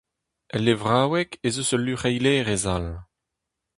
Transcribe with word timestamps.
El 0.55 0.61
levraoueg 0.67 1.31
ez 1.47 1.55
eus 1.61 1.71
ul 1.75 1.83
luc'heilerez 1.85 2.63
all. 2.75 2.89